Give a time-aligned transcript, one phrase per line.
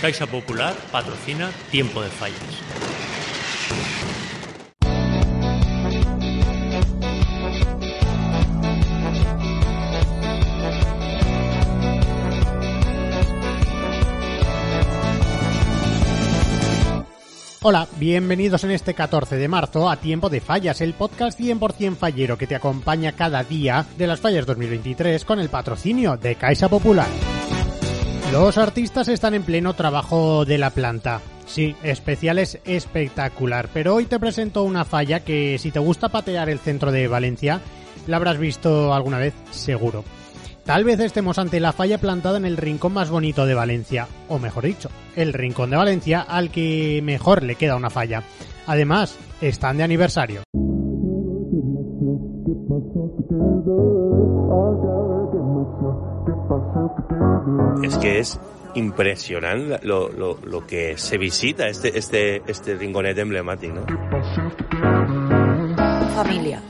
[0.00, 2.38] Caixa Popular patrocina Tiempo de Fallas.
[17.62, 22.38] Hola, bienvenidos en este 14 de marzo a Tiempo de Fallas, el podcast 100% fallero
[22.38, 27.08] que te acompaña cada día de las fallas 2023 con el patrocinio de Caixa Popular.
[28.32, 31.20] Los artistas están en pleno trabajo de la planta.
[31.46, 36.48] Sí, especial es espectacular, pero hoy te presento una falla que si te gusta patear
[36.48, 37.60] el centro de Valencia,
[38.06, 40.04] la habrás visto alguna vez seguro.
[40.64, 44.38] Tal vez estemos ante la falla plantada en el rincón más bonito de Valencia, o
[44.38, 48.22] mejor dicho, el rincón de Valencia al que mejor le queda una falla.
[48.68, 50.42] Además, están de aniversario.
[57.82, 58.38] Es que es
[58.74, 63.86] impresionante lo, lo, lo que se visita este, este, este rinconet emblemático, ¿no?
[66.14, 66.62] Familia,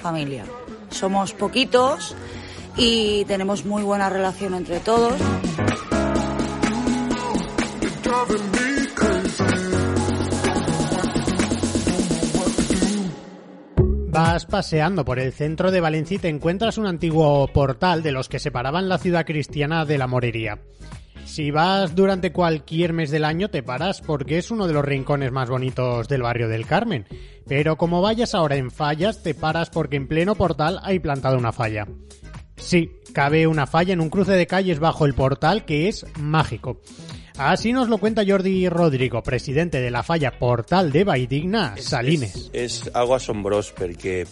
[0.00, 0.44] familia.
[0.90, 2.16] Somos poquitos
[2.76, 5.14] y tenemos muy buena relación entre todos.
[14.44, 18.38] Paseando por el centro de Valencia y te encuentras un antiguo portal de los que
[18.38, 20.58] separaban la ciudad cristiana de la morería.
[21.24, 25.32] Si vas durante cualquier mes del año te paras porque es uno de los rincones
[25.32, 27.06] más bonitos del barrio del Carmen.
[27.48, 31.52] Pero como vayas ahora en fallas, te paras porque en pleno portal hay plantada una
[31.52, 31.88] falla.
[32.56, 36.80] Sí, cabe una falla en un cruce de calles bajo el portal que es mágico.
[37.38, 42.48] Así nos lo cuenta Jordi Rodrigo, presidente de la falla Portal de Valldigna, Salines.
[42.56, 44.22] És algo asombrós perquè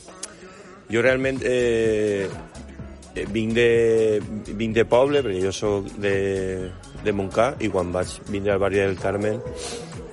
[0.88, 2.24] jo realment eh,
[3.12, 4.22] eh, vinc, de,
[4.56, 6.14] vinc de poble, perquè jo sóc de,
[7.04, 9.36] de Montcà i quan vaig vindre al barri del Carmen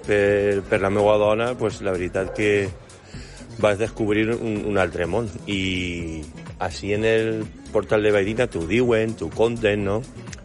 [0.03, 2.51] per, per la meva dona, pues, la veritat que
[3.63, 6.19] vaig descobrir un, un altre món i
[6.59, 10.01] així en el portal de Valldigna t'ho diuen, t'ho conten, no?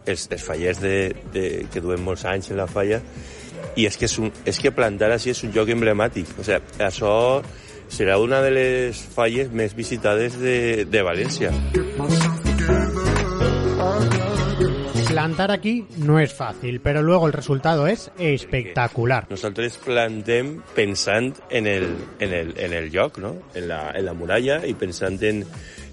[0.06, 0.96] Els, els fallers de,
[1.34, 3.02] de, que duen molts anys en la falla
[3.76, 6.30] i és que, és, un, és que plantar així és un lloc emblemàtic.
[6.38, 7.12] O sigui, això
[7.92, 11.52] serà una de les falles més visitades de, de València.
[15.16, 19.26] Plantar aquí no es fácil, pero luego el resultado es espectacular.
[19.30, 21.86] Nosaltres plantem pensant en el,
[22.20, 23.32] en el, en el lloc, no?
[23.54, 25.40] en, la, en la muralla i pensant en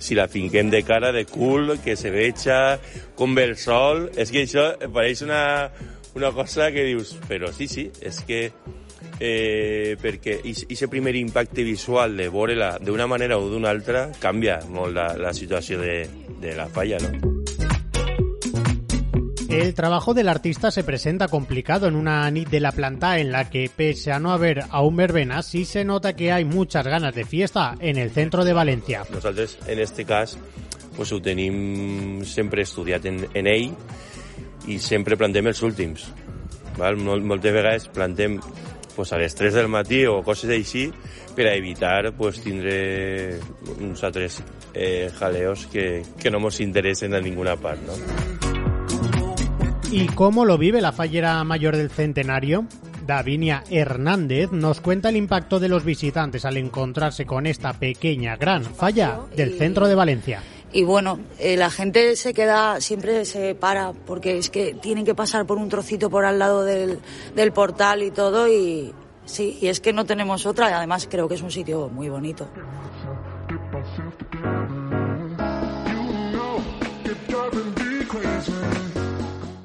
[0.04, 2.78] si la finquem de cara, de cul, que se veja,
[3.16, 4.10] com ve el sol...
[4.20, 5.44] És que això pareix una,
[6.16, 8.42] una cosa que dius, però sí, sí, és que
[9.20, 14.96] eh, perquè aquest primer impacte visual de veure-la d'una manera o d'una altra canvia molt
[14.98, 16.04] la, la situació de,
[16.42, 17.33] de la falla, no?
[19.54, 23.52] El trabajo del artista se presenta complicado en una nit de la planta en la
[23.52, 27.24] que, pese a no haber aún verbenas, sí se nota que hay muchas ganas de
[27.24, 29.04] fiesta en el centro de Valencia.
[29.12, 30.40] Nosaltres, en este cas,
[30.98, 32.64] pues, ho tenim sempre
[33.04, 33.72] en, en ell
[34.68, 36.08] i sempre plantem els últims.
[36.78, 36.98] Val?
[36.98, 38.40] Mol, moltes vegades plantem
[38.96, 40.88] pues, a les 3 del matí o coses així
[41.36, 43.40] per a evitar pues, tindre
[43.80, 44.42] uns altres
[44.74, 47.82] eh, jaleos que, que no ens interessen a ninguna part.
[47.86, 48.43] No?
[49.94, 52.66] ¿Y cómo lo vive la fallera mayor del centenario?
[53.06, 58.64] Davinia Hernández nos cuenta el impacto de los visitantes al encontrarse con esta pequeña gran
[58.64, 60.42] falla del centro de Valencia.
[60.72, 65.14] Y bueno, eh, la gente se queda, siempre se para, porque es que tienen que
[65.14, 66.98] pasar por un trocito por al lado del,
[67.36, 68.92] del portal y todo, y
[69.26, 72.10] sí, y es que no tenemos otra, y además creo que es un sitio muy
[72.10, 72.48] bonito.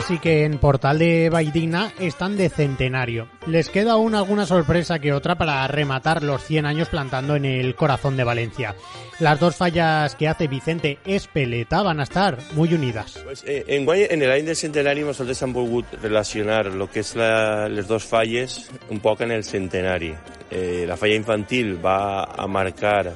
[0.00, 3.28] Así que en Portal de Valldigna están de centenario.
[3.46, 7.74] Les queda aún alguna sorpresa que otra para rematar los 100 años plantando en el
[7.74, 8.74] corazón de Valencia.
[9.18, 13.20] Las dos fallas que hace Vicente Espeleta van a estar muy unidas.
[13.22, 17.68] Pues, eh, en, en l'any del centenari nosaltres hem volgut relacionar el que és la,
[17.68, 18.56] les dos falles
[18.88, 20.14] un poc en el centenari.
[20.48, 23.12] Eh, la falla infantil va a marcar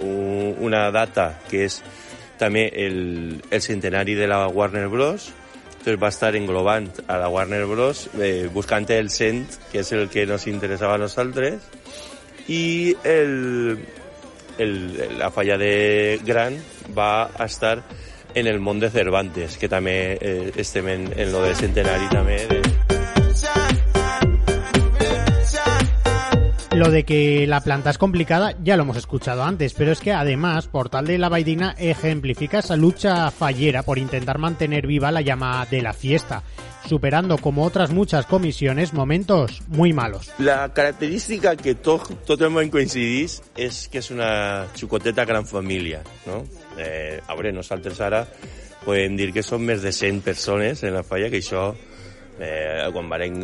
[0.00, 1.82] un, una data que és
[2.40, 5.28] també el, el centenari de la Warner Bros.,
[5.82, 8.08] entonces va a estar englobant a la Warner Bros.
[8.20, 8.48] Eh,
[8.88, 11.58] el cent, que és el que nos interessava a nosaltres,
[12.46, 13.82] i el,
[14.58, 16.54] el, la falla de Gran
[16.96, 17.82] va a estar
[18.32, 22.38] en el món de Cervantes, que també eh, estem en, lo del centenari també.
[22.46, 22.61] De...
[26.82, 30.10] Lo de que la planta es complicada ya lo hemos escuchado antes, pero es que
[30.10, 35.64] además Portal de la Vaidina ejemplifica esa lucha fallera por intentar mantener viva la llama
[35.70, 36.42] de la fiesta,
[36.84, 40.32] superando como otras muchas comisiones momentos muy malos.
[40.38, 46.02] La característica que tot, tot el món coincidís és que és una xicoteta gran família,
[46.26, 46.42] no?
[46.82, 48.24] Eh, a veure, nosaltres ara
[48.82, 51.76] podem que som més de 100 persones en la falla, que això,
[52.40, 53.38] eh, quan varen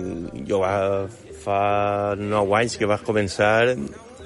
[0.48, 1.08] jugar
[1.42, 3.76] fa 9 anys que vas començar,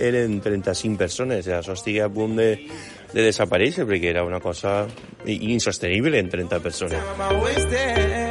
[0.03, 2.50] eren 35 persones, i això estigui a punt de,
[3.12, 4.82] de desaparèixer, perquè era una cosa
[5.26, 8.22] insostenible en 30 persones.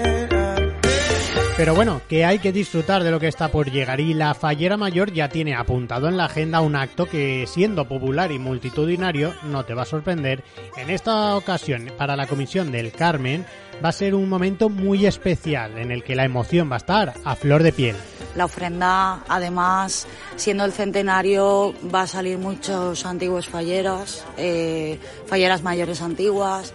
[1.62, 4.78] Pero bueno, que hay que disfrutar de lo que está por llegar y la Fallera
[4.78, 9.64] Mayor ya tiene apuntado en la agenda un acto que, siendo popular y multitudinario, no
[9.64, 10.44] te va a sorprender.
[10.76, 13.46] En esta ocasión, para la Comisión del Carmen,
[13.86, 17.14] va a ser un momento muy especial en el que la emoción va a estar
[17.24, 17.96] a flor de piel.
[18.36, 24.98] La ofrenda, además, siendo el centenario, va a salir muchos antiguos falleros, eh,
[25.28, 26.74] falleras mayores antiguas.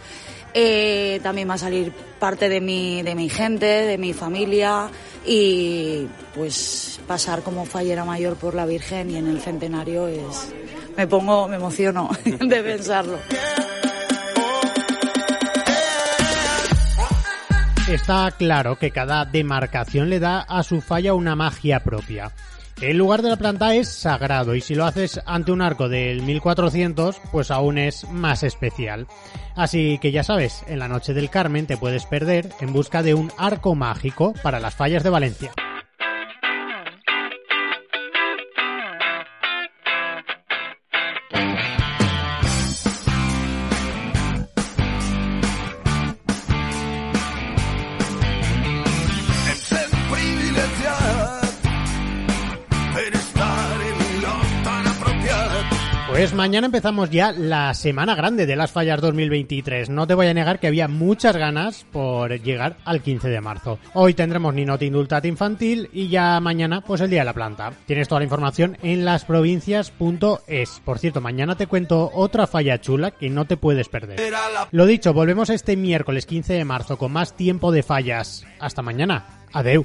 [0.59, 4.89] Eh, también va a salir parte de mi, de mi gente, de mi familia
[5.27, 10.55] y pues pasar como fallera mayor por la Virgen y en el centenario es...
[10.97, 13.19] Me pongo, me emociono de pensarlo.
[17.87, 22.33] Está claro que cada demarcación le da a su falla una magia propia.
[22.81, 26.23] El lugar de la planta es sagrado y si lo haces ante un arco del
[26.23, 29.07] 1400, pues aún es más especial.
[29.55, 33.15] Así que ya sabes, en la noche del Carmen te puedes perder en busca de
[33.15, 35.53] un arco mágico para las fallas de Valencia.
[56.17, 59.91] Pues mañana empezamos ya la semana grande de las fallas 2023.
[59.91, 63.79] No te voy a negar que había muchas ganas por llegar al 15 de marzo.
[63.93, 67.75] Hoy tendremos Ninot Indultat Infantil y ya mañana pues el Día de la Planta.
[67.85, 70.81] Tienes toda la información en lasprovincias.es.
[70.87, 74.19] Por cierto, mañana te cuento otra falla chula que no te puedes perder.
[74.71, 78.47] Lo dicho, volvemos este miércoles 15 de marzo con más tiempo de fallas.
[78.59, 79.45] Hasta mañana.
[79.53, 79.85] Adeu.